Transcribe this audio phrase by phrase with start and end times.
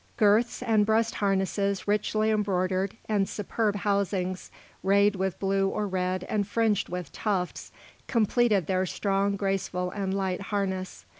[0.17, 4.49] Girths and breast harnesses richly embroidered, and superb housings
[4.81, 7.71] rayed with blue or red and fringed with tufts,
[8.07, 11.05] completed their strong, graceful, and light harness.